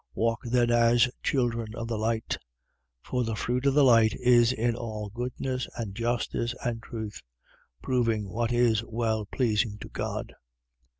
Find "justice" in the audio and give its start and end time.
5.93-6.55